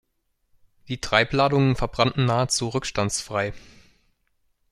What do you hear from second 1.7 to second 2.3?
verbrannten